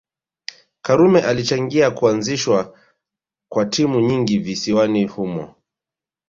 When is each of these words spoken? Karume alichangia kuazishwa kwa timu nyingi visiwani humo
Karume 0.81 1.19
alichangia 1.21 1.91
kuazishwa 1.91 2.79
kwa 3.51 3.65
timu 3.65 3.99
nyingi 3.99 4.37
visiwani 4.37 5.07
humo 5.07 5.55